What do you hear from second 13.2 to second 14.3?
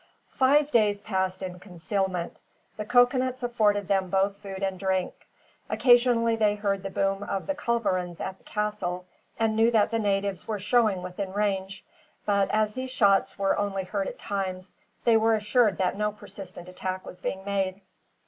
were only heard at